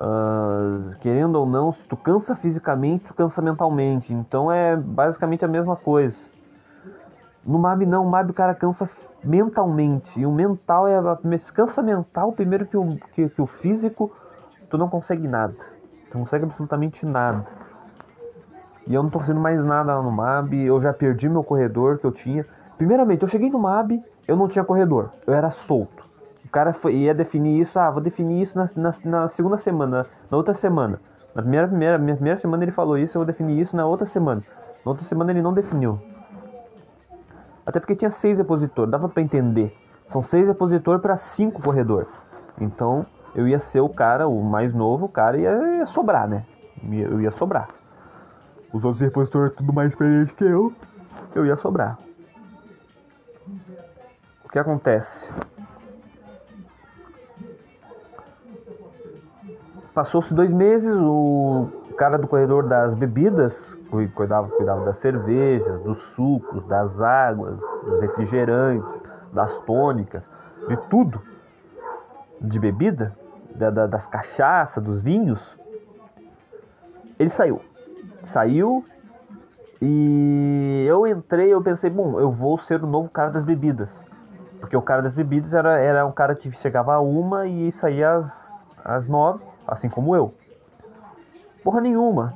[0.00, 4.12] uh, querendo ou não, se tu cansa fisicamente, tu cansa mentalmente.
[4.12, 6.16] Então é basicamente a mesma coisa.
[7.44, 8.88] No MAB não, o MAB o cara cansa
[9.24, 10.18] mentalmente.
[10.18, 10.98] E o mental é.
[11.38, 14.12] Se cansa mental, primeiro que o, que, que o físico,
[14.70, 15.56] tu não consegue nada.
[16.10, 17.44] Tu não consegue absolutamente nada.
[18.86, 20.54] E eu não tô fazendo mais nada lá no MAB.
[20.54, 22.44] Eu já perdi meu corredor que eu tinha.
[22.76, 25.10] Primeiramente, eu cheguei no MAB, eu não tinha corredor.
[25.26, 26.04] Eu era solto.
[26.44, 27.78] O cara foi, ia definir isso.
[27.78, 31.00] Ah, vou definir isso na, na, na segunda semana, na outra semana.
[31.34, 34.06] Na primeira, primeira, minha primeira semana ele falou isso, eu vou definir isso na outra
[34.06, 34.42] semana.
[34.84, 36.00] Na outra semana ele não definiu.
[37.64, 39.76] Até porque tinha seis repositores, dava para entender.
[40.08, 42.08] São seis repositores para cinco corredor.
[42.60, 46.44] Então eu ia ser o cara, o mais novo, o cara ia, ia sobrar, né?
[46.90, 47.68] Eu ia sobrar
[48.72, 50.72] os outros repositores tudo mais experientes que eu,
[51.34, 51.98] eu ia sobrar.
[54.44, 55.28] O que acontece?
[59.94, 63.60] Passou-se dois meses, o cara do corredor das bebidas,
[64.14, 68.88] cuidava, cuidava das cervejas, dos sucos, das águas, dos refrigerantes,
[69.32, 70.28] das tônicas,
[70.68, 71.20] de tudo,
[72.40, 73.16] de bebida,
[73.54, 75.58] da, da, das cachaças, dos vinhos,
[77.18, 77.60] ele saiu
[78.26, 78.84] saiu
[79.82, 84.04] e eu entrei, eu pensei, bom, eu vou ser o novo cara das bebidas.
[84.58, 88.12] Porque o cara das bebidas era, era um cara que chegava a uma e saía
[88.12, 90.34] às, às nove, assim como eu.
[91.64, 92.34] Porra nenhuma.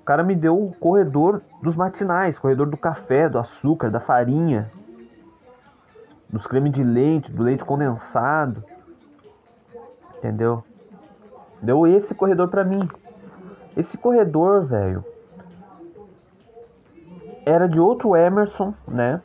[0.00, 4.70] O cara me deu o corredor dos matinais, corredor do café, do açúcar, da farinha,
[6.32, 8.64] dos cremes de leite, do leite condensado.
[10.18, 10.62] Entendeu?
[11.62, 12.88] Deu esse corredor pra mim.
[13.76, 15.04] Esse corredor, velho,
[17.44, 19.20] era de outro Emerson, né?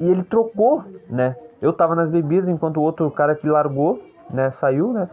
[0.00, 1.36] E ele trocou, né?
[1.62, 5.08] Eu tava nas bebidas enquanto o outro cara que largou, né, saiu, né?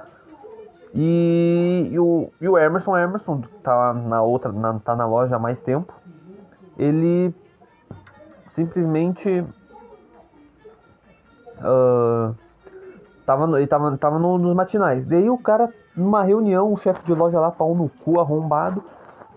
[0.93, 5.39] E, e, o, e o Emerson, Emerson, tá na outra, na, tá na loja há
[5.39, 5.93] mais tempo.
[6.77, 7.33] Ele
[8.53, 9.45] simplesmente
[11.61, 12.35] uh,
[13.25, 15.05] tava, ele tava, tava no, nos matinais.
[15.05, 18.83] Daí o cara, numa reunião, o chefe de loja lá, pau no cu, arrombado,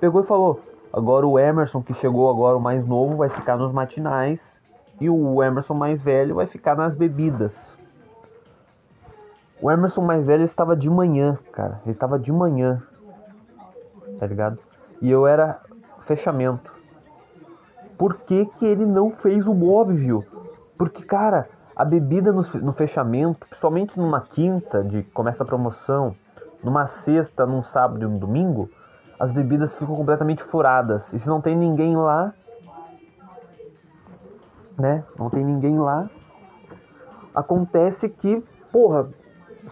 [0.01, 0.61] pegou e falou:
[0.93, 4.61] Agora o Emerson, que chegou agora, o mais novo, vai ficar nos matinais.
[5.01, 7.77] E o Emerson mais velho vai ficar nas bebidas.
[9.61, 11.81] O Emerson mais velho estava de manhã, cara.
[11.85, 12.81] Ele estava de manhã.
[14.19, 14.59] Tá ligado?
[15.01, 15.61] E eu era
[16.03, 16.73] fechamento.
[17.99, 20.25] Por que, que ele não fez o óbvio?
[20.77, 26.15] Porque, cara, a bebida no, no fechamento, principalmente numa quinta de começa a promoção,
[26.63, 28.71] numa sexta, num sábado e num domingo,
[29.19, 31.13] as bebidas ficam completamente furadas.
[31.13, 32.33] E se não tem ninguém lá,
[34.79, 35.05] né?
[35.19, 36.09] Não tem ninguém lá.
[37.35, 39.09] Acontece que, porra,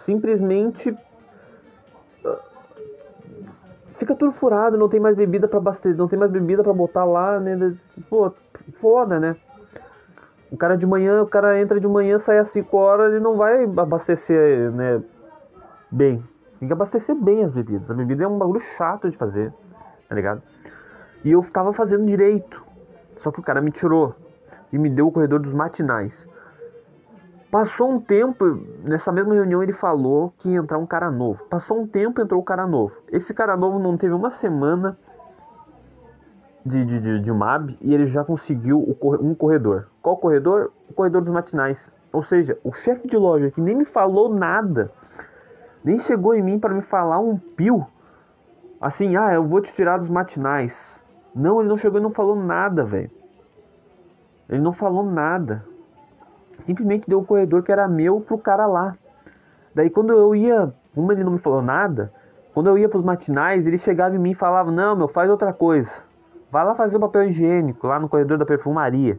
[0.01, 0.97] simplesmente
[2.25, 2.38] ah,
[3.95, 7.05] fica tudo furado, não tem mais bebida para abastecer, não tem mais bebida para botar
[7.05, 7.77] lá, né?
[8.09, 8.33] Pô,
[8.81, 9.37] foda, né?
[10.53, 13.38] O cara de manhã, o cara entra de manhã, sai às 5 horas, ele não
[13.38, 15.03] vai abastecer, né,
[15.91, 16.23] bem.
[16.61, 17.91] Tem que abastecer bem as bebidas.
[17.91, 19.51] A bebida é um bagulho chato de fazer,
[20.07, 20.43] tá ligado?
[21.25, 22.62] E eu tava fazendo direito.
[23.17, 24.15] Só que o cara me tirou
[24.71, 26.12] e me deu o corredor dos matinais.
[27.51, 28.45] Passou um tempo,
[28.85, 31.43] nessa mesma reunião ele falou que ia entrar um cara novo.
[31.45, 32.95] Passou um tempo, entrou o um cara novo.
[33.11, 34.99] Esse cara novo não teve uma semana
[36.65, 38.79] de, de, de, de MAB e ele já conseguiu
[39.19, 39.91] um corredor.
[40.03, 40.73] Qual corredor?
[40.91, 41.91] O corredor dos matinais.
[42.12, 44.91] Ou seja, o chefe de loja que nem me falou nada,
[45.83, 47.87] nem chegou em mim para me falar um pio,
[48.81, 51.01] assim, ah, eu vou te tirar dos matinais.
[51.35, 53.11] Não, ele não chegou e não falou nada, velho.
[54.49, 55.65] Ele não falou nada.
[56.67, 58.95] Simplesmente deu o corredor que era meu pro cara lá.
[59.75, 62.12] Daí quando eu ia, como ele não me falou nada,
[62.53, 65.53] quando eu ia pros matinais, ele chegava em mim e falava: Não, meu, faz outra
[65.53, 65.91] coisa.
[66.51, 69.19] Vai lá fazer o papel higiênico lá no corredor da perfumaria.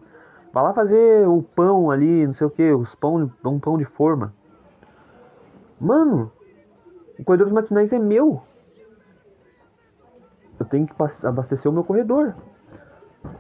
[0.54, 3.86] Vai lá fazer o pão ali, não sei o que, os pão, um pão de
[3.86, 4.32] forma.
[5.82, 6.32] Mano,
[7.18, 8.40] o corredor dos matinais é meu.
[10.60, 10.94] Eu tenho que
[11.26, 12.36] abastecer o meu corredor.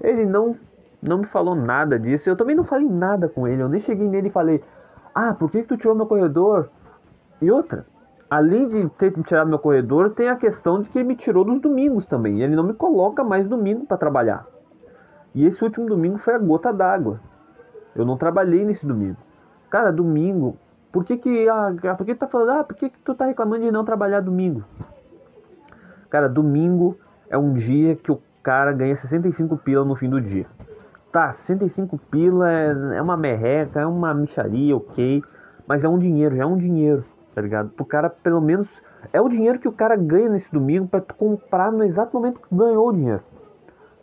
[0.02, 0.58] Ele não
[1.04, 2.30] não me falou nada disso.
[2.30, 3.62] Eu também não falei nada com ele.
[3.62, 4.63] Eu nem cheguei nele e falei:
[5.13, 6.69] Ah, por que, que tu tirou meu corredor?
[7.39, 7.86] E outra,
[8.28, 11.43] além de ter me tirado meu corredor, tem a questão de que ele me tirou
[11.43, 12.41] dos domingos também.
[12.41, 14.47] Ele não me coloca mais domingo para trabalhar.
[15.34, 17.19] E esse último domingo foi a gota d'água.
[17.96, 19.17] Eu não trabalhei nesse domingo.
[19.69, 20.58] Cara, domingo.
[20.91, 23.26] Por que que, ah, por que tu tá falando, ah, por que que tu tá
[23.26, 24.63] reclamando de não trabalhar domingo?
[26.10, 26.96] Cara, domingo
[27.28, 30.46] é um dia que o cara ganha 65 pila no fim do dia.
[31.12, 35.24] Tá, 65 pila é, é uma merreca, é uma micharia, ok.
[35.65, 37.69] Mas é um dinheiro, já é um dinheiro, tá ligado?
[37.69, 38.67] Pro cara, pelo menos,
[39.12, 42.56] é o dinheiro que o cara ganha nesse domingo para comprar no exato momento que
[42.56, 43.24] ganhou o dinheiro.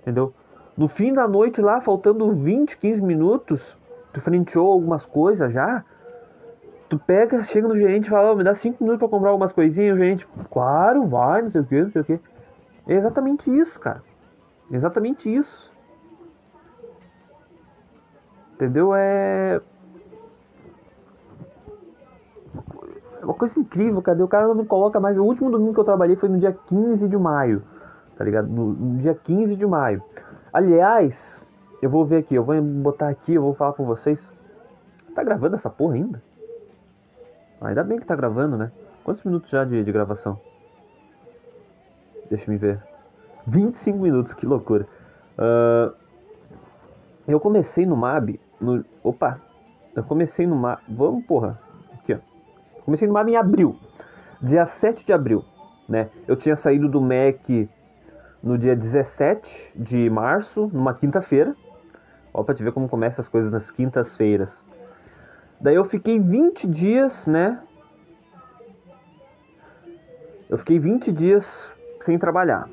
[0.01, 0.35] Entendeu?
[0.77, 3.77] No fim da noite lá, faltando 20, 15 minutos,
[4.13, 5.85] tu frenteou algumas coisas já.
[6.89, 9.53] Tu pega, chega no gerente e fala, oh, me dá 5 minutos para comprar algumas
[9.53, 12.21] coisinhas, o gerente, claro, vai, não sei o que, não sei o que.
[12.89, 14.03] É exatamente isso, cara.
[14.71, 15.73] Exatamente isso.
[18.55, 18.95] Entendeu?
[18.95, 19.61] É.
[23.21, 24.23] É uma coisa incrível, cadê?
[24.23, 25.17] O cara não me coloca mais.
[25.17, 27.63] O último domingo que eu trabalhei foi no dia 15 de maio.
[28.17, 28.49] Tá ligado?
[28.49, 30.03] No, no dia 15 de maio.
[30.53, 31.41] Aliás,
[31.81, 34.21] eu vou ver aqui, eu vou botar aqui, eu vou falar com vocês.
[35.15, 36.23] Tá gravando essa porra ainda?
[37.61, 38.73] Ah, ainda bem que tá gravando, né?
[39.05, 40.41] Quantos minutos já de, de gravação?
[42.29, 42.83] Deixa eu me ver.
[43.47, 44.87] 25 minutos, que loucura.
[45.39, 45.95] Uh,
[47.27, 49.41] eu comecei no MAB no, opa,
[49.97, 50.81] eu comecei no MAB.
[50.89, 51.59] Vamos, porra.
[51.95, 52.19] Aqui, ó.
[52.85, 53.77] Comecei no MAB em abril.
[54.41, 55.45] Dia 7 de abril.
[55.89, 56.11] Né?
[56.29, 57.69] Eu tinha saído do MEC
[58.43, 61.55] no dia 17 de março, numa quinta-feira.
[62.33, 64.65] Ó, pra te ver como começam as coisas nas quintas-feiras.
[65.61, 67.61] Daí eu fiquei 20 dias, né?
[70.49, 72.69] Eu fiquei 20 dias sem trabalhar.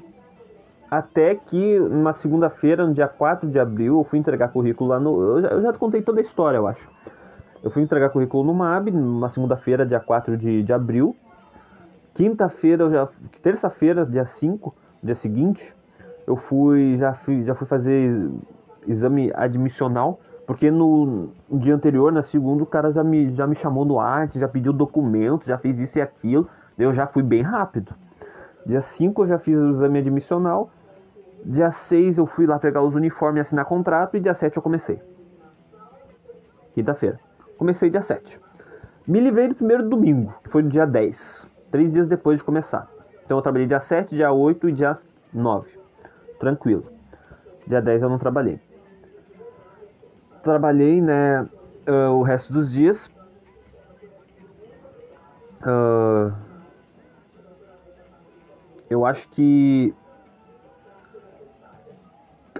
[0.89, 5.21] Até que numa segunda-feira, no dia 4 de abril, eu fui entregar currículo lá no.
[5.21, 6.89] Eu já, eu já contei toda a história, eu acho.
[7.61, 11.15] Eu fui entregar currículo no MAB, numa segunda-feira, dia 4 de, de abril.
[12.13, 13.09] Quinta-feira, eu já.
[13.41, 14.73] Terça-feira, dia 5,
[15.07, 15.75] dia seguinte,
[16.27, 16.97] eu fui.
[16.97, 18.29] Já fui, já fui fazer
[18.87, 20.19] exame admissional.
[20.45, 24.39] Porque no dia anterior, na segunda, o cara já me, já me chamou no arte,
[24.39, 26.47] já pediu documento, já fez isso e aquilo.
[26.77, 27.93] Eu já fui bem rápido.
[28.65, 30.69] Dia 5 eu já fiz o exame admissional.
[31.43, 34.15] Dia 6 eu fui lá pegar os uniformes e assinar contrato.
[34.15, 35.01] E dia 7 eu comecei.
[36.73, 37.19] Quinta-feira.
[37.57, 38.39] Comecei dia 7.
[39.05, 41.47] Me livrei do primeiro domingo, que foi no dia 10.
[41.71, 42.96] Três dias depois de começar.
[43.27, 44.97] Então eu trabalhei dia 7, dia 8 e dia
[45.31, 45.69] 9.
[46.39, 46.85] Tranquilo.
[47.67, 48.59] Dia 10 eu não trabalhei
[50.47, 53.11] trabalhei, né, uh, o resto dos dias.
[55.61, 56.33] Uh,
[58.89, 59.93] eu acho que.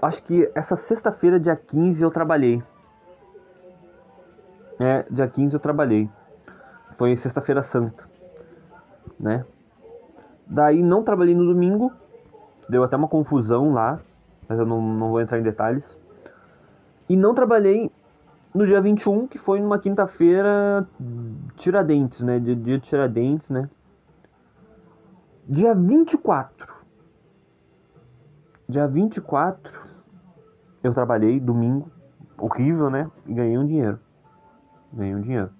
[0.02, 2.62] Acho que essa sexta-feira, dia 15, eu trabalhei.
[4.78, 6.08] É, dia 15 eu trabalhei.
[6.98, 8.04] Foi sexta-feira santa,
[9.18, 9.44] né?
[10.48, 11.92] Daí não trabalhei no domingo.
[12.68, 14.00] Deu até uma confusão lá,
[14.48, 15.84] mas eu não, não vou entrar em detalhes.
[17.08, 17.90] E não trabalhei
[18.54, 20.86] no dia 21, que foi numa quinta-feira,
[21.56, 22.38] Tiradentes, né?
[22.38, 23.68] Dia, dia de Tiradentes, né?
[25.46, 26.74] Dia 24.
[28.68, 29.80] Dia 24,
[30.82, 31.90] eu trabalhei domingo,
[32.36, 33.10] horrível, né?
[33.26, 33.98] E ganhei um dinheiro.
[34.92, 35.50] Ganhei um dinheiro.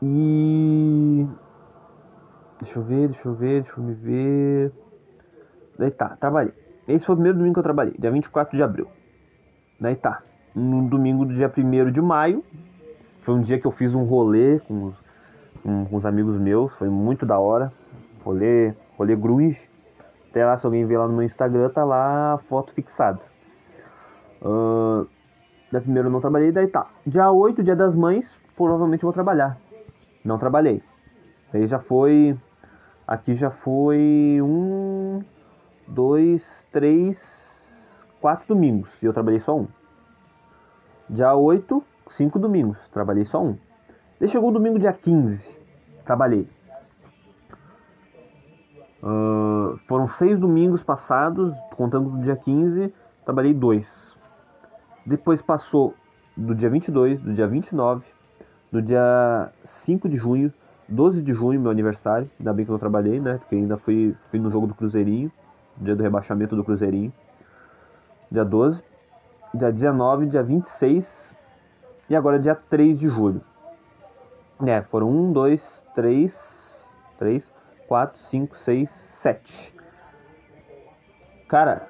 [0.00, 1.26] E.
[2.60, 4.72] Deixa eu ver, deixa eu ver, deixa eu me ver.
[5.78, 6.54] Daí tá, trabalhei.
[6.86, 8.86] Esse foi o primeiro domingo que eu trabalhei, dia 24 de abril.
[9.80, 10.22] Daí tá.
[10.54, 12.44] No domingo do dia 1 de maio,
[13.22, 14.94] foi um dia que eu fiz um rolê com os,
[15.62, 17.72] com, com os amigos meus, foi muito da hora.
[18.24, 19.68] Rolê, rolê grunge.
[20.30, 23.20] Até lá, se alguém ver lá no meu Instagram, tá lá a foto fixada.
[24.42, 25.06] Uh,
[25.72, 26.86] da primeira eu não trabalhei, daí tá.
[27.06, 29.58] Dia 8, dia das mães, provavelmente eu vou trabalhar.
[30.24, 30.82] Não trabalhei.
[31.54, 32.36] Aí já foi.
[33.06, 35.22] Aqui já foi um
[35.86, 39.68] dois, três, quatro domingos e eu trabalhei só um.
[41.08, 43.56] Dia 8, cinco domingos, trabalhei só um.
[44.18, 45.48] Daí chegou o domingo dia 15,
[46.04, 46.48] trabalhei.
[49.02, 52.92] Uh, foram seis domingos passados, contando do dia 15,
[53.24, 54.16] trabalhei dois.
[55.04, 55.94] Depois passou
[56.34, 58.02] do dia 22, do dia 29,
[58.72, 60.50] do dia 5 de junho,
[60.88, 62.30] 12 de junho, meu aniversário.
[62.38, 63.38] Ainda bem que eu não trabalhei, né?
[63.38, 65.30] Porque ainda fui, fui no jogo do Cruzeirinho
[65.76, 67.12] dia do rebaixamento do Cruzeirinho.
[68.30, 68.82] Dia 12,
[69.54, 71.34] dia 19, dia 26
[72.08, 73.40] e agora dia 3 de julho.
[74.64, 76.86] É, foram 1, 2, 3,
[77.18, 77.52] 3,
[77.88, 79.74] 4, 5, 6, 7.
[81.48, 81.88] Cara,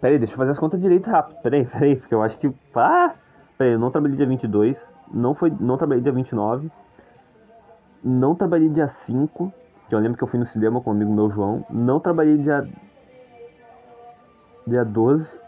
[0.00, 1.40] peraí, deixa eu fazer as contas direito rápido.
[1.42, 2.52] Peraí, peraí, porque eu acho que.
[2.74, 3.14] Ah!
[3.56, 6.70] Peraí, eu não trabalhei dia 22, não, foi, não trabalhei dia 29,
[8.02, 9.52] não trabalhei dia 5
[9.88, 11.64] que eu lembro que eu fui no cinema com um amigo meu, João.
[11.68, 12.66] Não trabalhei dia.
[14.66, 15.38] Dia 12.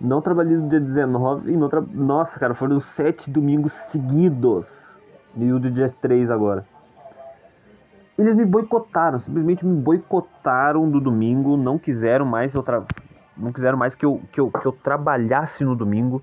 [0.00, 1.52] Não trabalhei no dia 19.
[1.52, 1.80] E não tra...
[1.80, 4.66] Nossa, cara, foram sete domingos seguidos.
[5.36, 6.64] E o do dia 3 agora.
[8.16, 11.56] Eles me boicotaram, simplesmente me boicotaram do domingo.
[11.56, 12.84] Não quiseram mais eu tra...
[13.36, 16.22] Não quiseram mais que eu, que, eu, que eu trabalhasse no domingo.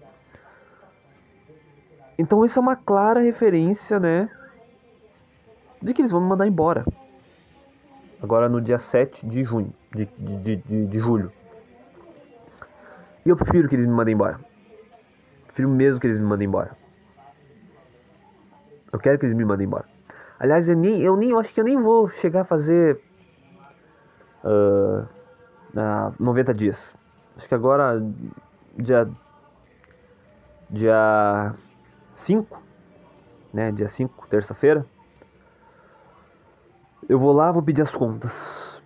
[2.18, 4.30] Então isso é uma clara referência, né?
[5.82, 6.86] de que eles vão me mandar embora.
[8.22, 11.32] Agora no dia 7 de junho, de, de, de, de julho.
[13.26, 14.39] E eu prefiro que eles me mandem embora.
[15.45, 16.72] Prefiro mesmo que eles me mandem embora.
[18.91, 19.86] Eu quero que eles me mandem embora.
[20.39, 22.99] Aliás, eu nem, eu nem eu acho que eu nem vou chegar a fazer
[24.43, 25.03] uh,
[25.74, 26.93] uh, 90 dias.
[27.36, 28.01] Acho que agora
[28.78, 29.07] dia
[30.70, 31.53] dia
[32.18, 32.61] 5,
[33.53, 34.86] né, dia 5, terça-feira,
[37.07, 38.82] eu vou lá, vou pedir as contas.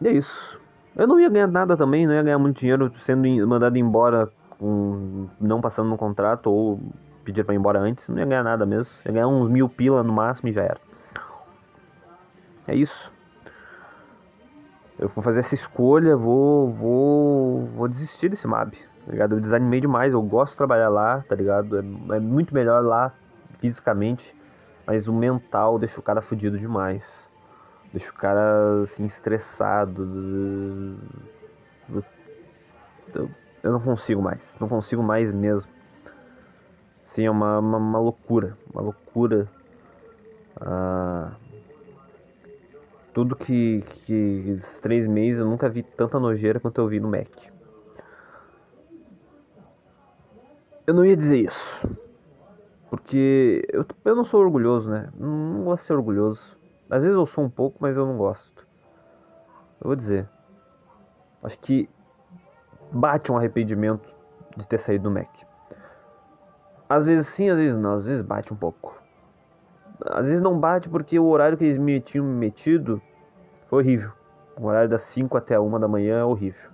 [0.00, 0.60] E é isso.
[0.94, 5.28] Eu não ia ganhar nada também, não ia ganhar muito dinheiro sendo mandado embora com,
[5.38, 6.80] não passando no contrato ou
[7.22, 8.08] pedir para ir embora antes.
[8.08, 8.94] Não ia ganhar nada mesmo.
[9.04, 10.80] Ia ganhar uns mil pila no máximo e já era.
[12.66, 13.12] É isso.
[14.98, 18.74] Eu vou fazer essa escolha, vou, vou, vou desistir desse MAB,
[19.06, 19.36] tá ligado?
[19.36, 21.78] Eu desanimei demais, eu gosto de trabalhar lá, tá ligado?
[21.78, 23.12] É, é muito melhor lá
[23.60, 24.34] fisicamente,
[24.84, 27.24] mas o mental deixa o cara fudido demais.
[27.92, 30.02] Deixa o cara assim estressado.
[33.62, 34.42] Eu, não consigo mais.
[34.60, 35.70] Não consigo mais mesmo.
[37.06, 38.58] Sim, é uma, uma, uma loucura.
[38.72, 39.48] Uma loucura.
[40.60, 41.30] Ah,
[43.14, 47.08] tudo que, que esses três meses eu nunca vi tanta nojeira quanto eu vi no
[47.08, 47.55] Mac.
[50.86, 51.88] Eu não ia dizer isso.
[52.88, 55.08] Porque eu, eu não sou orgulhoso, né?
[55.18, 56.56] Não gosto de ser orgulhoso.
[56.88, 58.64] Às vezes eu sou um pouco, mas eu não gosto.
[59.80, 60.28] Eu vou dizer.
[61.42, 61.88] Acho que
[62.92, 64.08] bate um arrependimento
[64.56, 65.28] de ter saído do Mac.
[66.88, 67.94] Às vezes sim, às vezes não.
[67.94, 68.96] Às vezes bate um pouco.
[70.04, 73.02] Às vezes não bate porque o horário que eles me tinham metido
[73.68, 74.12] foi horrível.
[74.56, 76.70] O horário das 5 até a 1 da manhã é horrível.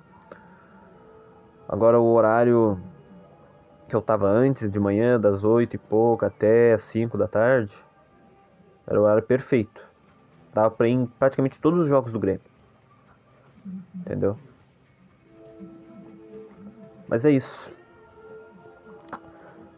[1.67, 2.79] Agora o horário
[3.93, 7.77] que eu tava antes de manhã, das 8 e pouco até as 5 da tarde,
[8.87, 9.87] era o horário perfeito.
[10.55, 12.41] Dava pra ir em praticamente todos os jogos do Grêmio.
[13.95, 14.39] Entendeu?
[17.07, 17.71] Mas é isso.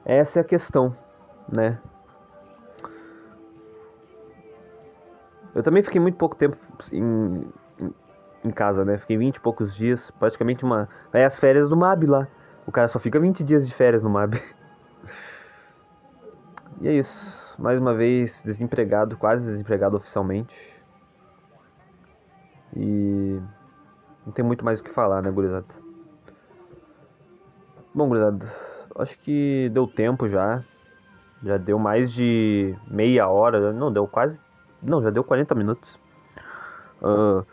[0.05, 0.97] Essa é a questão,
[1.53, 1.81] né?
[5.53, 6.57] Eu também fiquei muito pouco tempo
[6.93, 7.45] em,
[8.45, 8.97] em, casa, né?
[8.97, 10.89] Fiquei 20 e poucos dias, praticamente uma.
[11.13, 12.29] É as férias do MAB lá.
[12.67, 14.35] O cara só fica 20 dias de férias no MAB.
[16.81, 17.55] E é isso.
[17.57, 20.55] Mais uma vez, desempregado, quase desempregado oficialmente.
[22.77, 23.41] E.
[24.27, 25.67] Não tem muito mais o que falar, né, gurizada?
[27.95, 28.53] Bom, gurizada,
[28.97, 30.65] acho que deu tempo já.
[31.45, 33.73] Já deu mais de meia hora.
[33.73, 34.41] Não, deu quase
[34.85, 35.99] não, já deu 40 minutos.
[37.03, 37.45] Uh,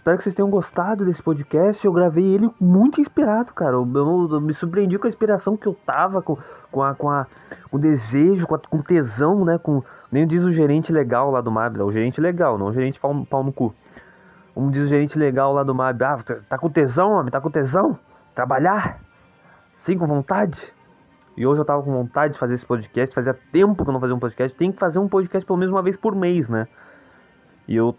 [0.00, 1.84] espero que vocês tenham gostado desse podcast.
[1.84, 3.76] Eu gravei ele muito inspirado, cara.
[3.76, 6.38] Eu, eu, eu me surpreendi com a inspiração que eu tava, com,
[6.72, 7.26] com, a, com, a,
[7.70, 9.58] com o desejo, com, a, com tesão, né?
[9.58, 12.98] Com, nem diz o gerente legal lá do MAB, o gerente legal, não o gerente
[12.98, 13.74] pau, pau no cu.
[14.54, 17.50] Como diz o gerente legal lá do MAB, ah, tá com tesão, homem, tá com
[17.50, 17.98] tesão?
[18.34, 19.00] Trabalhar?
[19.76, 20.72] Sim, com vontade?
[21.36, 24.00] E hoje eu tava com vontade de fazer esse podcast, fazia tempo que eu não
[24.00, 24.56] fazia um podcast.
[24.56, 26.66] Tem que fazer um podcast pelo menos uma vez por mês, né?
[27.68, 27.94] E eu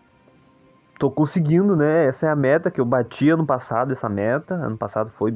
[1.01, 2.05] tô conseguindo, né?
[2.05, 4.53] Essa é a meta que eu bati ano passado, essa meta.
[4.53, 5.33] Ano passado foi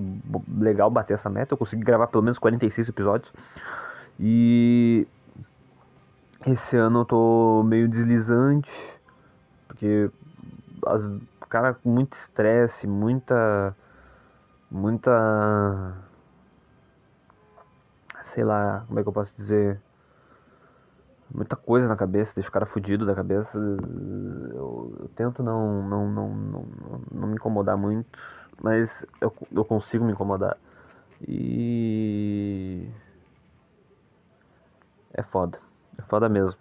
[0.59, 1.55] legal bater essa meta.
[1.55, 3.33] Eu consegui gravar pelo menos 46 episódios.
[4.19, 5.07] E
[6.45, 8.69] esse ano eu tô meio deslizante,
[9.67, 10.11] porque
[10.85, 11.01] as,
[11.49, 13.75] cara com muito estresse, muita
[14.69, 15.95] muita
[18.35, 19.81] sei lá, como é que eu posso dizer?
[21.33, 23.57] Muita coisa na cabeça, deixa o cara fudido da cabeça.
[23.57, 26.65] Eu, eu tento não, não, não, não,
[27.11, 28.07] não me incomodar muito,
[28.61, 30.57] mas eu, eu consigo me incomodar.
[31.27, 32.87] E.
[35.13, 35.59] É foda.
[35.97, 36.59] É foda mesmo.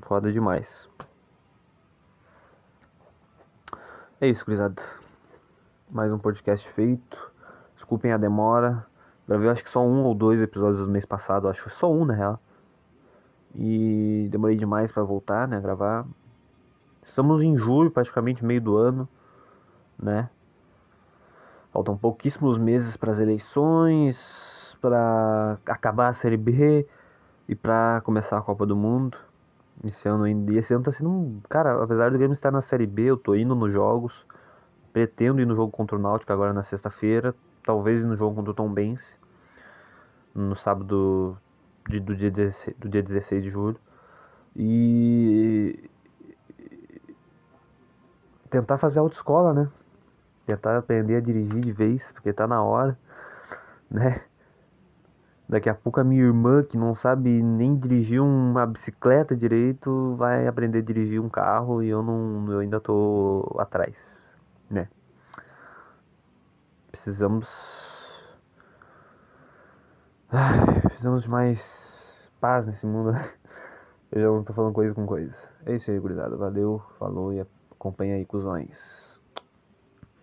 [0.00, 0.88] Foda demais.
[4.20, 4.82] É isso, gurizada.
[5.90, 7.32] Mais um podcast feito.
[7.76, 8.86] Desculpem a demora.
[9.26, 12.04] Gravei acho que só um ou dois episódios do mês passado, acho que só um
[12.04, 12.40] na real.
[13.54, 16.06] E demorei demais para voltar, né, gravar.
[17.04, 19.08] Estamos em julho, praticamente meio do ano,
[19.98, 20.28] né?
[21.72, 26.86] Faltam pouquíssimos meses para as eleições, para acabar a Série B
[27.48, 29.16] e para começar a Copa do Mundo.
[29.84, 32.62] Esse ano ainda, e esse ano tá sendo um, cara, apesar do Grêmio estar na
[32.62, 34.12] Série B, eu tô indo nos jogos.
[34.92, 38.54] Pretendo ir no jogo contra o Náutico agora na sexta-feira talvez no jogo contra o
[38.54, 39.18] Tom Benz,
[40.34, 41.36] no sábado
[41.88, 43.78] de, do, dia 16, do dia 16 de julho.
[44.54, 45.88] E
[48.50, 49.68] tentar fazer autoescola, né?
[50.46, 52.98] Tentar aprender a dirigir de vez, porque tá na hora,
[53.90, 54.22] né?
[55.48, 60.46] Daqui a pouco a minha irmã, que não sabe nem dirigir uma bicicleta direito, vai
[60.46, 63.94] aprender a dirigir um carro e eu não eu ainda tô atrás,
[64.70, 64.88] né?
[66.92, 67.48] Precisamos.
[70.84, 73.12] Precisamos de mais paz nesse mundo.
[74.12, 75.34] Eu já não tô falando coisa com coisa.
[75.66, 76.36] É isso aí, gurizada.
[76.36, 78.78] Valeu, falou e acompanha aí, cuzões.